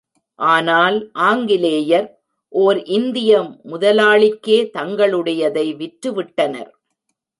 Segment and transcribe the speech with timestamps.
[0.39, 0.97] ஆனால்
[1.13, 2.07] ஆங்கிலேயர்
[2.53, 3.41] ஓர் இந்திய
[3.71, 6.71] முதலாளிக்கே தங்களுடையதை விற்றுவிட்டனர்.